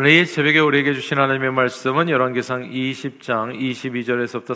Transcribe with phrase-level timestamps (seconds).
[0.00, 4.52] 오늘 이 새벽에 우리에게 주신 하나님의 말씀은 열왕기상 20장 22절에서부터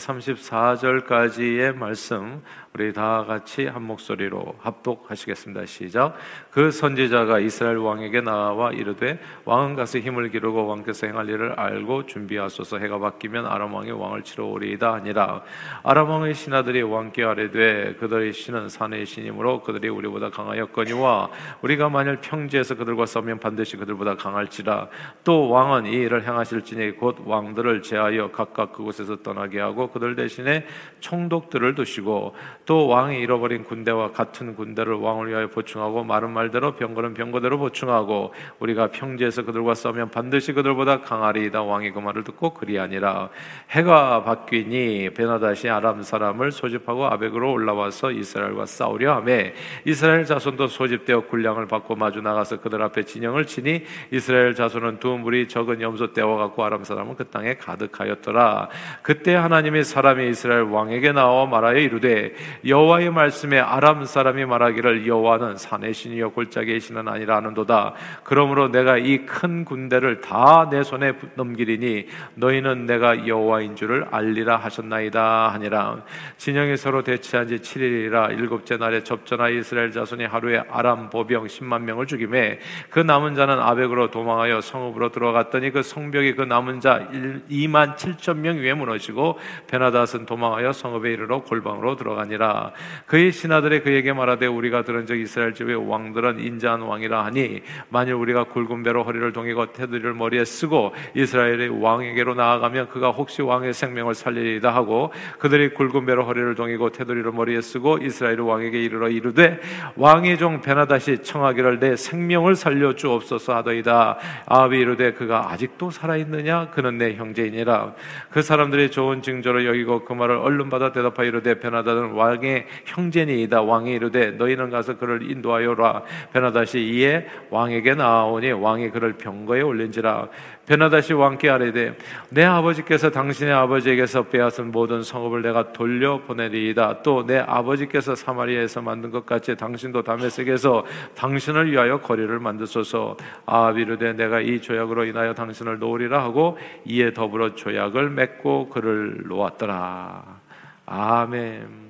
[1.08, 5.66] 34절까지의 말씀 우리 다 같이 한 목소리로 합독하시겠습니다.
[5.66, 6.14] 시작.
[6.50, 12.78] 그 선지자가 이스라엘 왕에게 나와 이르되 왕은 가서 힘을 기르고 왕께서 행할 일을 알고 준비하소서
[12.78, 15.42] 해가 바뀌면 아람 왕이 왕을 치러 오리이다 하니라.
[15.82, 21.28] 아람 왕의 신하들이 왕께 아뢰되 그들의 신은 산의 신이므로 그들이 우리보다 강하였거니와
[21.60, 24.88] 우리가 만일 평지에서 그들과 싸우면 반드시 그들보다 강할지라.
[25.24, 30.66] 또 왕은 이 일을 행하실지니 곧 왕들을 제하여 각각 그곳에서 떠나게 하고 그들 대신에
[31.00, 32.34] 총독들을 두시고
[32.64, 38.88] 또 왕이 잃어버린 군대와 같은 군대를 왕을 위하여 보충하고 마른 말대로 병거는 병거대로 보충하고 우리가
[38.88, 43.30] 평지에서 그들과 싸우면 반드시 그들보다 강하리이다 왕이 그 말을 듣고 그리하니라.
[43.70, 49.54] 해가 바뀌니 베나다시 아람 사람을 소집하고 아벡으로 올라와서 이스라엘과 싸우려 하매
[49.84, 55.48] 이스라엘 자손도 소집되어 군량을 받고 마주 나가서 그들 앞에 진영을 치니 이스라엘 자손은 두 무리
[55.48, 58.68] 적은 염소 떼와 갖고 아람 사람은 그 땅에 가득하였더라.
[59.02, 62.34] 그때 하나님이 사람이 이스라엘 왕에게 나와 말하여 이르되
[62.66, 67.94] 여호와의 말씀에 아람 사람이 말하기를 여호와는 산의 신이여 골짜기의 신은 아니라 하는도다.
[68.24, 75.48] 그러므로 내가 이 큰 군대를 다 내 손에 넘기리니 너희는 내가 여호와인 줄을 알리라 하셨나이다
[75.48, 76.02] 하니라.
[76.36, 82.06] 진영이 서로 대치한 지 7일이라 일곱째 날에 접전하여 이스라엘 자손이 하루에 아람 보병 10만 명을
[82.06, 82.58] 죽임에
[82.90, 87.08] 그 남은 자는 아벡으로 도망하여 성읍으로 들어갔더니 그 성벽이 그 남은 자
[87.50, 92.41] 2만 7천 명 위에 무너지고 베나닷은 도망하여 성읍에 이르러 골방으로 들어가니라.
[92.42, 92.72] 아니라.
[93.06, 98.44] 그의 신하들이 그에게 말하되 우리가 들은 적 이스라엘 집의 왕들은 인자한 왕이라 하니 만일 우리가
[98.44, 104.74] 굵은 배로 허리를 동이고 테두리를 머리에 쓰고 이스라엘의 왕에게로 나아가면 그가 혹시 왕의 생명을 살리리다
[104.74, 109.60] 하고 그들이 굵은 배로 허리를 동이고 테두리를 머리에 쓰고 이스라엘 왕에게 이르러 이르되
[109.96, 114.18] 왕의 종 베나다시 청하기를 내 생명을 살려 주옵소서 하더이다.
[114.46, 116.70] 아비 이르되 그가 아직도 살아 있느냐?
[116.70, 117.92] 그는 내 형제이니라.
[118.30, 123.92] 그 사람들이 좋은 징조로 여기고 그 말을 얼른 받아 대답하여 이르되 베나다는 왕의 형제니이다 왕이
[123.92, 126.02] 이르되 너희는 가서 그를 인도하여라.
[126.32, 130.28] 베나다시 이에 왕에게 나아오니 왕이 그를 병거에 올린지라.
[130.66, 131.96] 베나다시 왕께 아뢰되
[132.30, 137.02] 내 아버지께서 당신의 아버지에게서 빼앗은 모든 성읍을 내가 돌려 보내리이다.
[137.02, 143.16] 또 내 아버지께서 사마리아에서 만든 것 같이 당신도 다메섹에서 당신을 위하여 거리를 만드소서.
[143.46, 150.40] 아비르되 내가 이 조약으로 인하여 당신을 놓으리라 하고 이에 더불어 조약을 맺고 그를 놓았더라.
[150.86, 151.81] 아멘.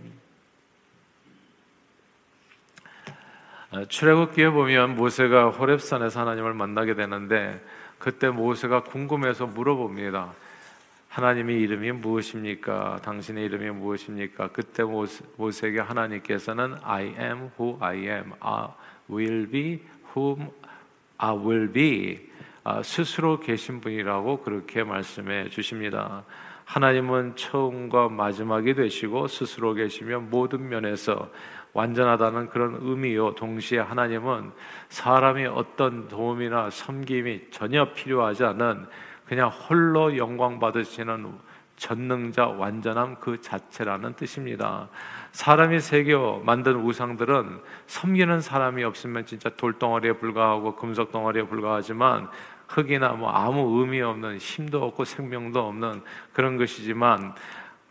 [3.89, 7.59] 출애굽기에 보면 모세가 호렙산에서 하나님을 만나게 되는데
[7.99, 10.35] 그때 모세가 궁금해서 물어봅니다.
[11.09, 13.01] 하나님의 이름이 무엇입니까?
[13.03, 14.49] 당신의 이름이 무엇입니까?
[14.49, 18.69] 그때 모세, 에게 하나님께서는 I am who I am, I
[19.11, 19.81] will be
[20.15, 20.51] whom
[21.17, 22.29] I will be
[22.65, 26.25] 아, 스스로 계신 분이라고 그렇게 말씀해 주십니다.
[26.65, 31.31] 하나님은 처음과 마지막이 되시고 스스로 계시며 모든 면에서
[31.73, 33.35] 완전하다는 그런 의미요.
[33.35, 34.53] 동시에 하나님은
[34.89, 38.87] 사람이 어떤 도움이나 섬김이 전혀 필요하지 않은
[39.27, 41.33] 그냥 홀로 영광 받으시는
[41.77, 44.89] 전능자 완전함 그 자체라는 뜻입니다.
[45.33, 52.29] 사람이 새겨 만든 우상들은 섬기는 사람이 없으면 진짜 돌덩어리에 불과하고 금속 덩어리에 불과하지만
[52.69, 56.03] 흙이나 뭐 아무 의미 없는 힘도 없고 생명도 없는
[56.33, 57.35] 그런 것이지만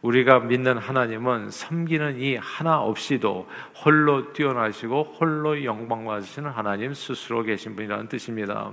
[0.02, 3.48] 우리가 믿는 하나님은 섬기는 이 하나 없이도
[3.84, 8.72] 홀로 뛰어나시고 홀로 영광 받으시는 하나님 스스로 계신 분이라는 뜻입니다.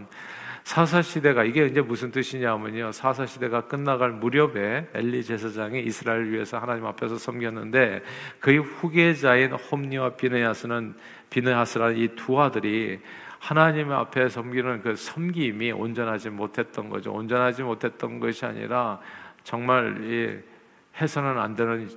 [0.64, 2.92] 사사 시대가 이게 이제 무슨 뜻이냐면요.
[2.92, 8.02] 사사 시대가 끝나갈 무렵에 엘리 제사장이 이스라엘 위해서 하나님 앞에서 섬겼는데
[8.40, 10.94] 그의 후계자인 홈니와 비느하스는
[11.30, 13.00] 비느하스라는 이 두 아들이
[13.38, 17.12] 하나님 앞에 섬기는 그 섬김이 온전하지 못했던 거죠.
[17.12, 18.98] 온전하지 못했던 것이 아니라
[19.44, 20.57] 정말 이
[21.00, 21.88] 해서는 안 되는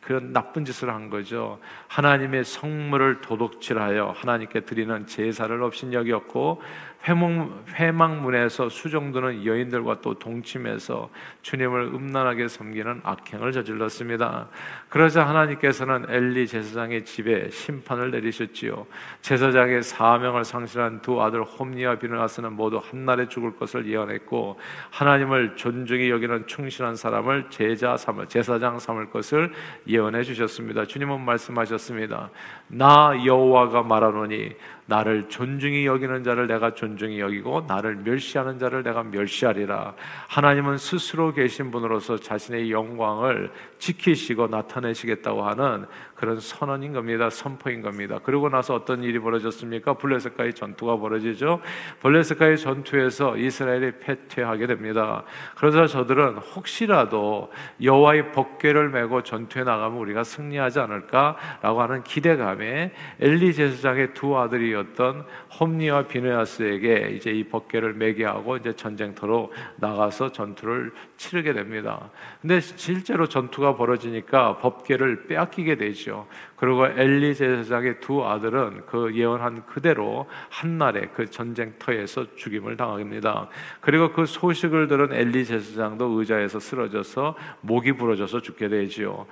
[0.00, 1.60] 그런 나쁜 짓을 한 거죠.
[1.88, 6.62] 하나님의 성물을 도둑질하여 하나님께 드리는 제사를 없인 여겼고
[7.06, 11.08] 회망, 회망문에서 수종드는 여인들과 또 동침해서
[11.40, 14.48] 주님을 음란하게 섬기는 악행을 저질렀습니다.
[14.90, 18.86] 그러자 하나님께서는 엘리 제사장의 집에 심판을 내리셨지요.
[19.22, 24.58] 제사장의 사명을 상실한 두 아들 홈니와 비느하스는 모두 한날에 죽을 것을 예언했고
[24.90, 29.52] 하나님을 존중히 여기는 충실한 사람을 제자 삼을 제사장 삼을 것을
[29.86, 30.84] 예언해 주셨습니다.
[30.84, 32.30] 주님은 말씀하셨습니다.
[32.68, 34.54] 나 여호와가 말하노니
[34.90, 39.94] 나를 존중히 여기는 자를 내가 존중히 여기고 나를 멸시하는 자를 내가 멸시하리라.
[40.26, 45.86] 하나님은 스스로 계신 분으로서 자신의 영광을 지키시고 나타내시겠다고 하는
[46.20, 47.30] 그런 선언인 겁니다.
[47.30, 48.18] 선포인 겁니다.
[48.22, 49.94] 그러고 나서 어떤 일이 벌어졌습니까?
[49.94, 51.62] 블레셋과의 전투가 벌어지죠.
[52.00, 55.24] 블레셋과의 전투에서 이스라엘이 패퇴하게 됩니다.
[55.56, 57.50] 그래서 저들은 혹시라도
[57.82, 65.24] 여호와의 법궤를 메고 전투에 나가면 우리가 승리하지 않을까라고 하는 기대감에 엘리 제사장의 두 아들이었던
[65.58, 72.10] 홈니와 비느야스에게 이제 이 법궤를 매게 하고 이제 전쟁터로 나가서 전투를 치르게 됩니다.
[72.42, 76.09] 근데 실제로 전투가 벌어지니까 법궤를 빼앗기게 되죠.
[76.10, 76.26] 것이죠.
[76.60, 83.48] 그리고 엘리 제사장의 두 아들은 그 예언한 그대로 한날에 그 전쟁터에서 죽임을 당합니다.
[83.80, 89.24] 그리고 그 소식을 들은 엘리 제사장도 의자에서 쓰러져서 목이 부러져서 죽게 되지요.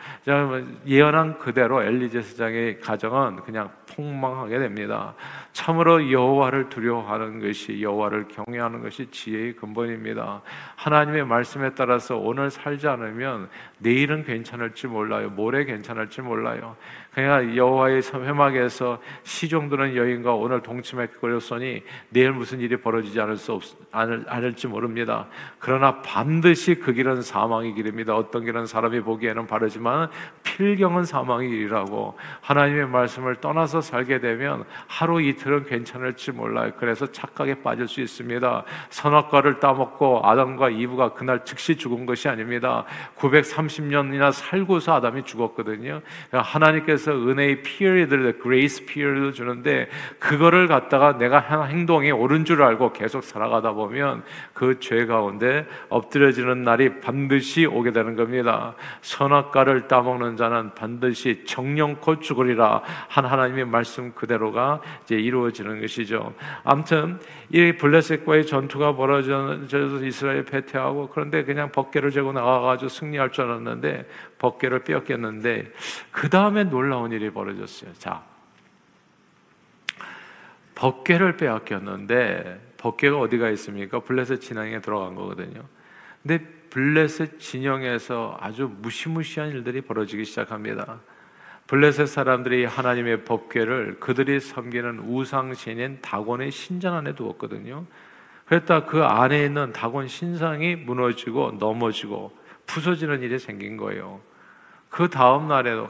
[0.87, 5.15] 예언한 그대로 엘리 제사장의 가정은 그냥 폭망하게 됩니다.
[5.53, 10.41] 참으로 여호와를 두려워하는 것이 여호와를 경외하는 것이 지혜의 근본입니다.
[10.77, 15.29] 하나님의 말씀에 따라서 오늘 살지 않으면 내일은 괜찮을지 몰라요.
[15.31, 16.77] 모레 괜찮을지 몰라요.
[17.19, 23.63] 그냥 여호와의 회막에서 시종드는 여인과 오늘 동침에 걸렸으니 내일 무슨 일이 벌어지지 않을 수 없,
[23.91, 25.27] 않을, 않을지 모릅니다.
[25.59, 28.15] 그러나 반드시 그 길은 사망의 길입니다.
[28.15, 30.11] 어떤 길은 사람이 보기에는 바르지만
[30.45, 36.71] 필경은 사망의 길이라고 하나님의 말씀을 떠나서 살게 되면 하루 이틀은 괜찮을지 몰라요.
[36.79, 38.63] 그래서 착각에 빠질 수 있습니다.
[38.91, 42.85] 선악과를 따먹고 아담과 이브가 그날 즉시 죽은 것이 아닙니다.
[43.17, 46.01] 930년이나 살고서 아담이 죽었거든요.
[46.29, 49.89] 그러니까 하나님께서 하나님께서 은혜의 period를 grace period 주는데
[50.19, 54.23] 그거를 갖다가 내가 한 행동이 옳은 줄 알고 계속 살아가다 보면
[54.53, 58.75] 그 죄 가운데 엎드려지는 날이 반드시 오게 되는 겁니다.
[59.01, 66.33] 선악과를 따먹는 자는 반드시 정령코 죽으리라 한 하나님의 말씀 그대로가 이제 이루어지는 것이죠.
[66.63, 67.19] 아무튼
[67.51, 74.07] 이 블레셋과의 전투가 벌어져서 이스라엘 패퇴하고 그런데 그냥 법궤를 재고 나가가지고 승리할 줄 알았는데
[74.39, 75.73] 법궤를 빼앗겼는데
[76.11, 77.93] 그 다음에 놀라운 일이 벌어졌어요.
[77.95, 78.25] 자,
[80.75, 84.01] 법궤를 빼앗겼는데 법궤가 어디가 있습니까?
[84.01, 85.65] 블레셋 진영에 들어간 거거든요.
[86.23, 86.39] 근데
[86.71, 91.01] 블레셋 진영에서 아주 무시무시한 일들이 벌어지기 시작합니다.
[91.67, 97.85] 블레셋 사람들이 하나님의 법궤를 그들이 섬기는 우상 신인 다곤의 신전 안에 두었거든요.
[98.47, 102.33] 그랬다 그 안에 있는 다곤 신상이 무너지고 넘어지고
[102.69, 104.21] 부서지는 일이 생긴 거예요.
[104.89, 105.89] 그 다음 날에도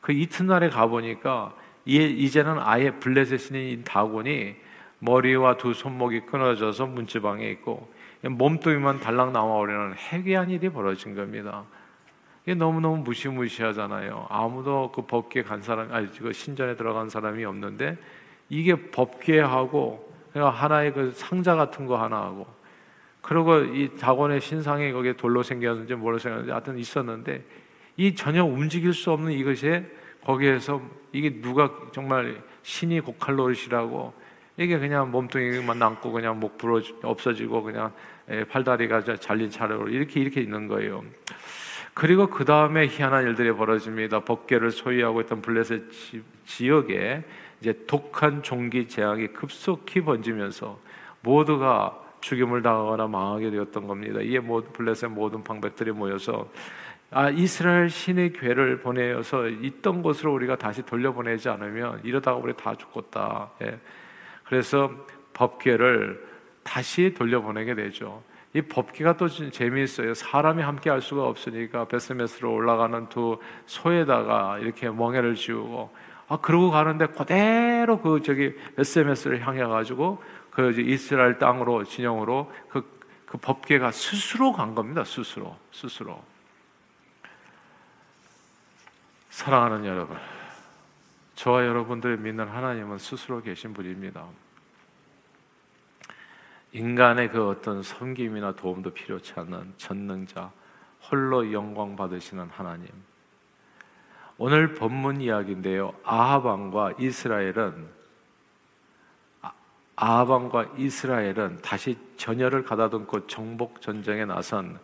[0.00, 1.54] 그 이튿날에 가보니까
[1.84, 4.56] 이제는 아예 블레셋 신인 다곤이
[4.98, 11.64] 머리와 두 손목이 끊어져서 문지방에 있고 몸뚱이만 달랑 나와오려는 해괴한 일이 벌어진 겁니다.
[12.44, 14.26] 이게 너무너무 무시무시하잖아요.
[14.30, 17.98] 아무도 그 법계 간 사람, 아니, 그 신전에 들어간 사람이 없는데
[18.48, 22.46] 이게 법계하고 하나의 그 상자 같은 거 하나 하고
[23.26, 27.42] 그리고 이 다곤의 신상이 거기에 돌로 생겼는지 뭘로 생겼는지 하여튼 있었는데
[27.96, 29.82] 이 전혀 움직일 수 없는 이것이
[30.24, 30.80] 거기에서
[31.10, 34.14] 이게 누가 정말 신이 고칼 노릇이라고
[34.58, 37.92] 이게 그냥 몸뚱이만 남고 그냥 목 부러 없어지고 그냥
[38.48, 41.02] 팔다리가 잘린 차례로 이렇게 이렇게 있는 거예요.
[41.94, 44.20] 그리고 그 다음에 희한한 일들이 벌어집니다.
[44.20, 45.82] 법계를 소유하고 있던 블레셋
[46.44, 47.24] 지역에
[47.60, 50.78] 이제 독한 종기 재앙이 급속히 번지면서
[51.22, 54.20] 모두가 죽임을 당하거나 망하게 되었던 겁니다.
[54.20, 56.48] 이에 블레셋 모든 방백들이 모여서
[57.12, 63.50] 아, 이스라엘 신의 괴를 보내어서 있던 곳으로 우리가 다시 돌려보내지 않으면 이러다가 우리 다 죽겠다.
[63.62, 63.78] 예.
[64.42, 64.90] 그래서
[65.34, 66.20] 법궤를
[66.64, 68.24] 다시 돌려보내게 되죠.
[68.54, 70.14] 이 법기가 또 재미있어요.
[70.14, 75.92] 사람이 함께 할 수가 없으니까 베스메스로 올라가는 두 소에다가 이렇게 멍해를 지우고
[76.28, 82.84] 아 그러고 가는데 그대로 그 저기 베스메스를 향해 가지고 그 이스라엘 땅으로 진영으로 그,
[83.26, 85.04] 그 법계가 스스로 간 겁니다.
[85.04, 86.22] 스스로 스스로
[89.36, 90.16] 사랑하는 여러분,
[91.34, 94.24] 저와 여러분들이 믿는 하나님은 스스로 계신 분입니다.
[96.72, 100.50] 인간의 그 어떤 섬김이나 도움도 필요치 않는 전능자,
[101.10, 102.88] 홀로 영광 받으시는 하나님.
[104.38, 105.94] 오늘 본문 이야기인데요.
[106.04, 107.88] 아하방과 이스라엘은
[109.42, 109.52] 아,
[109.96, 114.78] 아하방과 이스라엘은 다시 전열을 가다듬고 정복 전쟁에 나선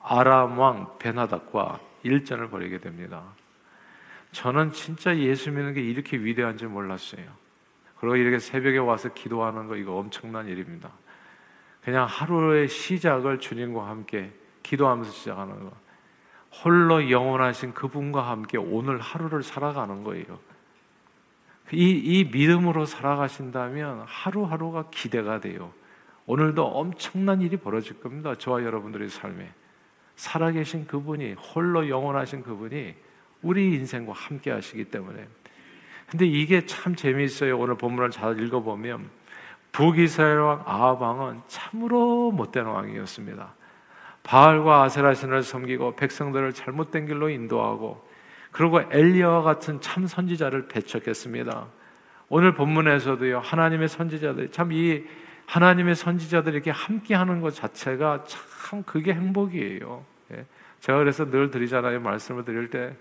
[0.00, 3.24] 아람 왕 베나닥과 일전을 벌이게 됩니다.
[4.30, 7.24] 저는 진짜 예수 믿는 게 이렇게 위대한 줄 몰랐어요.
[7.98, 10.90] 그리고 이렇게 새벽에 와서 기도하는 거 이거 엄청난 일입니다.
[11.82, 15.85] 그냥 하루의 시작을 주님과 함께 기도하면서 시작하는 거.
[16.62, 20.38] 홀로 영원하신 그분과 함께 오늘 하루를 살아가는 거예요.
[21.72, 25.72] 이, 이 믿음으로 살아가신다면 하루하루가 기대가 돼요.
[26.26, 28.34] 오늘도 엄청난 일이 벌어질 겁니다.
[28.36, 29.52] 저와 여러분들의 삶에.
[30.16, 32.94] 살아계신 그분이, 홀로 영원하신 그분이
[33.42, 35.28] 우리 인생과 함께 하시기 때문에.
[36.08, 37.58] 근데 이게 참 재미있어요.
[37.58, 39.10] 오늘 본문을 잘 읽어보면
[39.72, 43.54] 북이스라엘 왕 아합 왕은 참으로 못된 왕이었습니다.
[44.26, 48.04] 바알과 아세라 신을 섬기고 백성들을 잘못된 길로 인도하고
[48.50, 51.68] 그리고 엘리야와 같은 참 선지자를 배척했습니다.
[52.28, 55.04] 오늘 본문에서도요 하나님의 선지자들 참이
[55.46, 60.04] 하나님의 선지자들이 이렇게 함께하는 것 자체가 참 그게 행복이에요.
[60.32, 60.44] 예.
[60.80, 62.96] 제가 그래서 늘 드리잖아요 말씀을 드릴 때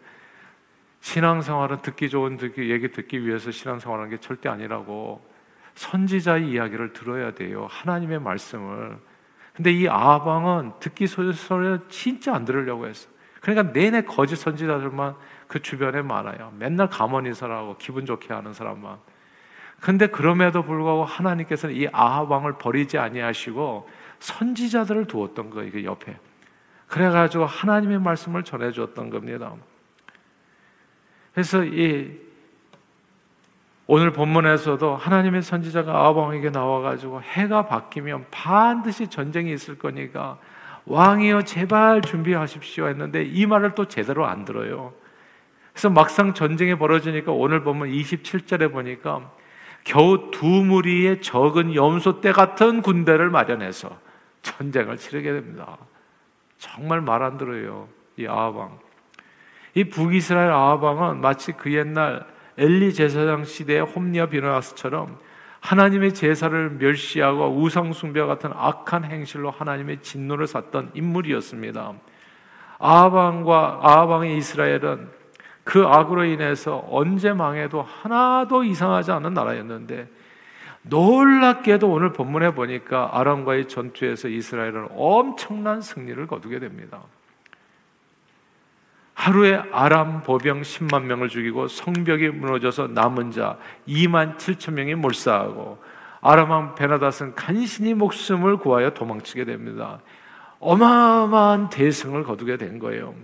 [1.01, 5.27] 신앙생활은 듣기 좋은 듣기 얘기 듣기 위해서 신앙생활하는 게 절대 아니라고
[5.73, 8.99] 선지자의 이야기를 들어야 돼요 하나님의 말씀을.
[9.55, 13.09] 근데 이 아방은 듣기 소리를 진짜 안 들으려고 했어.
[13.39, 15.15] 그러니까 내내 거짓 선지자들만
[15.47, 16.51] 그 주변에 많아요.
[16.57, 18.97] 맨날 가만히서라고 기분 좋게 하는 사람만.
[19.79, 23.87] 근데 그럼에도 불구하고 하나님께서는 이 아합 왕을 버리지 아니하시고
[24.19, 25.71] 선지자들을 두었던 거예요.
[25.71, 26.17] 그 옆에.
[26.87, 29.53] 그래가지고 하나님의 말씀을 전해주었던 겁니다.
[31.33, 32.24] 그래서 이
[33.87, 40.39] 오늘 본문에서도 하나님의 선지자가 아합 왕에게 나와가지고 해가 바뀌면 반드시 전쟁이 있을 거니까
[40.85, 44.93] 왕이여 제발 준비하십시오 했는데 이 말을 또 제대로 안 들어요.
[45.71, 49.31] 그래서 막상 전쟁이 벌어지니까 오늘 보면 27절에 보니까
[49.83, 53.95] 겨우 두 무리의 적은 염소 때 같은 군대를 마련해서
[54.41, 55.77] 전쟁을 치르게 됩니다.
[56.57, 57.87] 정말 말 안 들어요.
[58.17, 58.79] 이 아합왕.
[59.75, 62.25] 이 북이스라엘 아합왕은 마치 그 옛날
[62.57, 65.17] 엘리 제사장 시대의 홈리아 비나스처럼
[65.59, 71.93] 하나님의 제사를 멸시하고 우상 숭배 같은 악한 행실로 하나님의 진노를 샀던 인물이었습니다.
[72.77, 75.09] 아합왕과 아합왕의 이스라엘은
[75.63, 80.07] 그 악으로 인해서 언제 망해도 하나도 이상하지 않은 나라였는데
[80.83, 87.01] 놀랍게도 오늘 본문에 보니까 아람과의 전투에서 이스라엘은 엄청난 승리를 거두게 됩니다.
[89.15, 93.57] 하루에 아람 보병 10만 명을 죽이고 성벽이 무너져서 남은 자
[93.87, 95.81] 2만 7천 명이 몰사하고
[96.21, 100.01] 아람 왕 베나닷은 간신히 목숨을 구하여 도망치게 됩니다.
[100.59, 103.15] 어마어마한 대승을 거두게 된 거예요.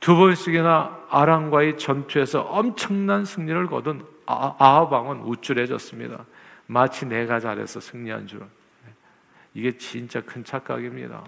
[0.00, 6.24] 두 번씩이나 아랑과의 전투에서 엄청난 승리를 거둔 아, 아합 왕은 우쭐해졌습니다.
[6.66, 8.42] 마치 내가 잘해서 승리한 줄.
[9.54, 11.22] 이게 진짜 큰 착각입니다.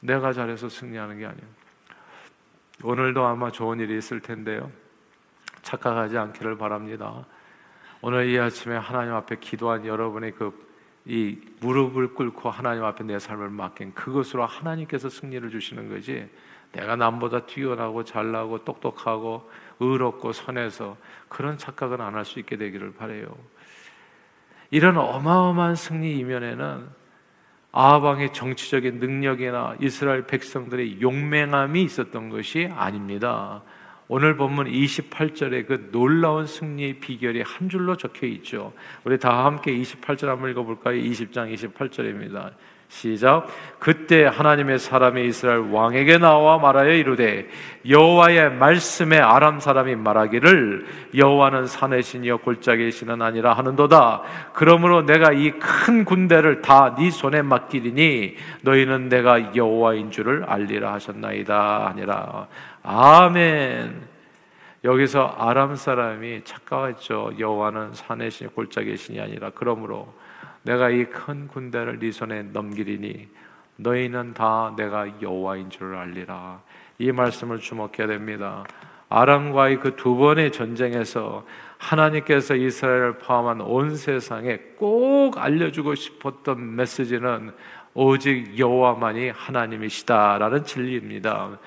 [0.00, 1.61] 내가 잘해서 승리하는 게 아니에요.
[2.82, 4.70] 오늘도 아마 좋은 일이 있을 텐데요.
[5.62, 7.24] 착각하지 않기를 바랍니다.
[8.00, 10.72] 오늘 이 아침에 하나님 앞에 기도한 여러분의 그
[11.04, 16.28] 이 무릎을 꿇고 하나님 앞에 내 삶을 맡긴 그것으로 하나님께서 승리를 주시는 거지.
[16.70, 20.96] 내가 남보다 뛰어나고 잘나고 똑똑하고 의롭고 선해서
[21.28, 23.36] 그런 착각은 안 할 수 있게 되기를 바래요.
[24.70, 26.88] 이런 어마어마한 승리 이면에는
[27.72, 33.62] 아방의 정치적인 능력이나 이스라엘 백성들의 용맹함이 있었던 것이 아닙니다.
[34.08, 38.74] 오늘 본문 28절에 그 놀라운 승리의 비결이 한 줄로 적혀 있죠.
[39.04, 41.00] 우리 다 함께 28절 한번 읽어볼까요?
[41.00, 42.52] 20장 28절입니다.
[42.92, 43.46] 시작.
[43.78, 47.48] 그때 하나님의 사람이 이스라엘 왕에게 나와 말하여 이르되
[47.88, 54.22] 여호와의 말씀에 아람 사람이 말하기를 여호와는 산의 신이여 골짜기의 신은 아니라 하는도다.
[54.52, 61.88] 그러므로 내가 이 큰 군대를 다 네 손에 맡기리니 너희는 내가 여호와인 줄을 알리라 하셨나이다
[61.88, 62.46] 아니라
[62.82, 64.02] 아멘.
[64.84, 67.32] 여기서 아람 사람이 착각했죠.
[67.38, 70.12] 여호와는 산의 신, 골짜기의 신이 아니라 그러므로
[70.62, 73.28] 내가 이 큰 군대를 네 손에 넘기리니
[73.76, 76.60] 너희는 다 내가 여호와인 줄 알리라.
[76.98, 78.64] 이 말씀을 주목해야 됩니다.
[79.08, 81.44] 아람과의 그 두 번의 전쟁에서
[81.78, 87.52] 하나님께서 이스라엘을 포함한 온 세상에 꼭 알려주고 싶었던 메시지는
[87.94, 91.58] 오직 여호와만이 하나님이시다라는 진리입니다.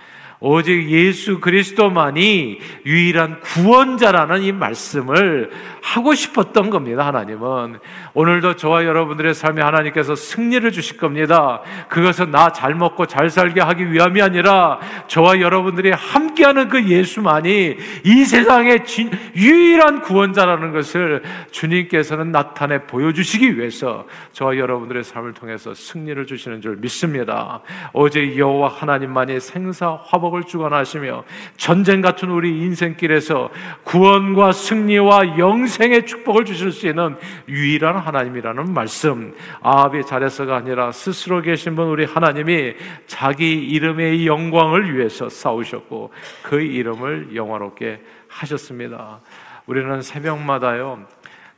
[0.48, 7.06] 오직 예수 그리스도만이 유일한 구원자라는 이 말씀을 하고 싶었던 겁니다.
[7.06, 7.80] 하나님은
[8.14, 11.62] 오늘도 저와 여러분들의 삶에 하나님께서 승리를 주실 겁니다.
[11.90, 18.26] 그것은 나 잘 먹고 잘 살게 하기 위함이 아니라 저와 여러분들이 함께하는 그 예수만이 이
[18.26, 21.22] 세상의 진, 유일한 구원자라는 것을
[21.52, 27.62] 주님께서는 나타내 보여주시기 위해서 저와 여러분들의 삶을 통해서 승리를 주시는 줄 믿습니다.
[27.94, 31.24] 오직 여호와 하나님만이 생사 화복 축복을 주관하시며
[31.58, 33.50] 전쟁 같은 우리 인생길에서
[33.84, 39.34] 구원과 승리와 영생의 축복을 주실 수 있는 유일한 하나님이라는 말씀.
[39.62, 42.76] 아합의 자에서가 아니라 스스로 계신 분 우리 하나님이
[43.08, 46.12] 자기 이름의 영광을 위해서 싸우셨고
[46.44, 49.22] 그 이름을 영화롭게 하셨습니다.
[49.66, 51.06] 우리는 새벽마다요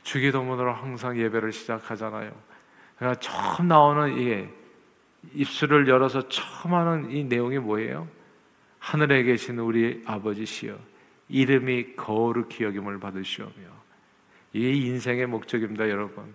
[0.04, 2.30] 주기도문으로 항상 예배를 시작하잖아요.
[2.96, 4.46] 그러니까 처음 나오는 이
[5.34, 8.17] 입술을 열어서 처음 하는 이 내용이 뭐예요?
[8.88, 10.78] 하늘에 계신 우리 아버지시여
[11.28, 13.52] 이름이 거룩히 여김을 받으시오며
[14.54, 16.32] 이게 인생의 목적입니다, 여러분.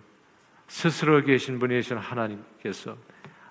[0.68, 2.96] 스스로 계신 분이신 하나님께서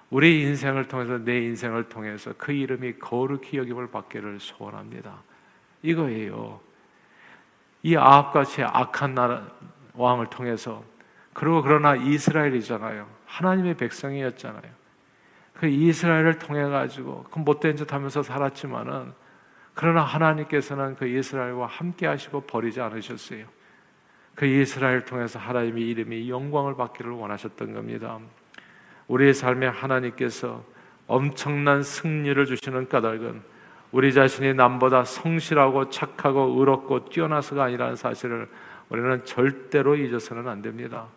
[0.09, 5.21] 우리 인생을 통해서 내 인생을 통해서 그 이름이 거룩히 여김을 받기를 소원합니다.
[5.81, 6.61] 이거예요.
[7.81, 9.45] 이 아합같이 악한 나라
[9.95, 10.81] 왕을 통해서
[11.33, 13.05] 그리고 그러나 이스라엘이잖아요.
[13.25, 14.82] 하나님의 백성이었잖아요.
[15.53, 19.13] 그 이스라엘을 통해 가지고 그 못된 짓 하면서 살았지만은
[19.73, 23.45] 그러나 하나님께서는 그 이스라엘과 함께 하시고 버리지 않으셨어요.
[24.35, 28.19] 그 이스라엘 통해서 하나님의 이름이 영광을 받기를 원하셨던 겁니다.
[29.07, 30.63] 우리의 삶에 하나님께서
[31.07, 33.41] 엄청난 승리를 주시는 까닭은
[33.91, 38.49] 우리 자신이 남보다 성실하고 착하고 의롭고 뛰어나서가 아니라는 사실을
[38.89, 41.07] 우리는 절대로 잊어서는 안 됩니다.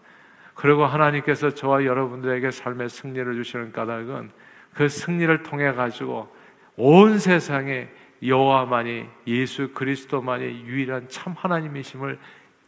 [0.57, 4.31] 그리고 하나님께서 저와 여러분들에게 삶의 승리를 주시는 까닭은
[4.75, 6.35] 그 승리를 통해 가지고
[6.77, 7.89] 온 세상에
[8.23, 12.19] 여호와만이 예수 그리스도만이 유일한 참 하나님이심을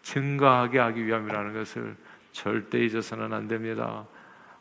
[0.03, 1.97] 증거하게 하기 위함이라는 것을
[2.33, 4.07] 절대 잊어서는 안 됩니다.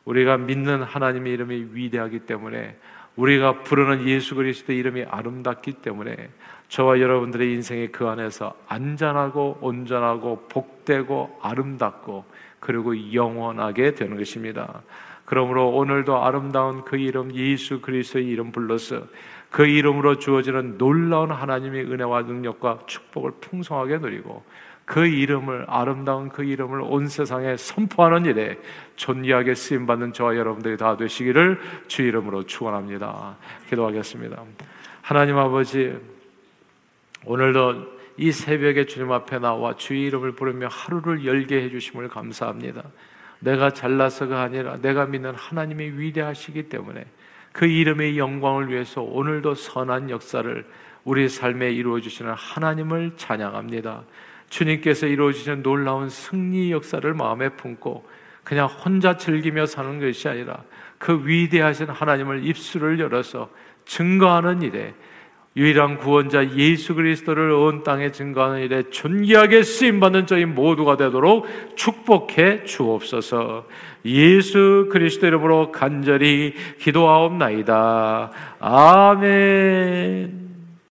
[0.06, 2.78] 우리가 믿는 하나님의 이름이 위대하기 때문에
[3.18, 6.30] 우리가 부르는 예수 그리스도 이름이 아름답기 때문에
[6.70, 12.26] 저와 여러분들의 인생이 그 안에서 안전하고 온전하고 복되고 아름답고
[12.60, 14.82] 그리고 영원하게 되는 것입니다.
[15.26, 19.04] 그러므로 오늘도 아름다운 그 이름 예수 그리스도의 이름 불러서
[19.50, 24.44] 그 이름으로 주어지는 놀라운 하나님의 은혜와 능력과 축복을 풍성하게 누리고
[24.86, 28.58] 그 이름을 아름다운 그 이름을 온 세상에 선포하는 일에
[28.96, 33.36] 존귀하게 쓰임 받는 저와 여러분들이 다 되시기를 주 이름으로 축원합니다.
[33.70, 34.42] 기도하겠습니다.
[35.02, 35.94] 하나님 아버지
[37.26, 42.84] 오늘도 이 새벽에 주님 앞에 나와 주의 이름을 부르며 하루를 열게 해 주심을 감사합니다.
[43.40, 47.06] 내가 잘나서가 아니라 내가 믿는 하나님이 위대하시기 때문에
[47.52, 50.66] 그 이름의 영광을 위해서 오늘도 선한 역사를
[51.04, 54.04] 우리 삶에 이루어 주시는 하나님을 찬양합니다.
[54.50, 58.08] 주님께서 이루어지신 놀라운 승리 역사를 마음에 품고
[58.44, 60.64] 그냥 혼자 즐기며 사는 것이 아니라
[60.98, 63.50] 그 위대하신 하나님을 입술을 열어서
[63.86, 64.94] 증거하는 일에
[65.58, 72.64] 유일한 구원자 예수 그리스도를 온 땅에 증거하는 일에 존귀하게 쓰임 받는 저희 모두가 되도록 축복해
[72.64, 73.66] 주옵소서.
[74.06, 78.32] 예수 그리스도 이름으로 간절히 기도하옵나이다.
[78.60, 80.47] 아멘.